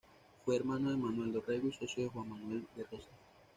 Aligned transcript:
Fue 0.43 0.55
hermano 0.55 0.89
de 0.89 0.97
Manuel 0.97 1.31
Dorrego 1.31 1.67
y 1.67 1.73
socio 1.73 2.01
de 2.05 2.09
Juan 2.09 2.27
Manuel 2.27 2.65
de 2.75 2.85
Rosas. 2.85 3.11